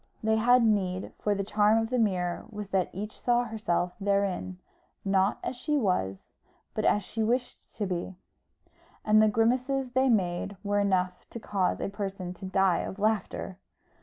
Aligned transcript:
They 0.23 0.37
had 0.37 0.63
need, 0.63 1.13
for 1.19 1.35
the 1.35 1.43
charm 1.43 1.77
of 1.77 1.91
the 1.91 1.99
mirror 1.99 2.47
was 2.49 2.69
that 2.69 2.89
each 2.91 3.19
saw 3.21 3.43
herself 3.43 3.93
therein, 4.01 4.57
not 5.05 5.37
as 5.43 5.55
she 5.55 5.77
was, 5.77 6.37
but 6.73 6.85
as 6.85 7.03
she 7.03 7.21
wished 7.21 7.75
to 7.75 7.85
be; 7.85 8.15
and 9.05 9.21
the 9.21 9.27
grimaces 9.29 9.91
they 9.91 10.09
made 10.09 10.57
were 10.63 10.79
enough 10.79 11.29
to 11.29 11.39
cause 11.39 11.79
a 11.79 11.87
person 11.87 12.33
to 12.33 12.45
die 12.47 12.79
of 12.79 12.97
laughter. 12.97 13.59